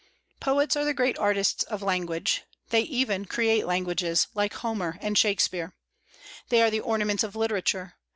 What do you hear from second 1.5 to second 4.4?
of language. They even create languages,